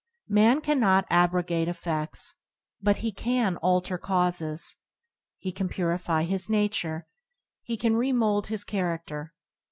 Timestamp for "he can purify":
5.37-6.23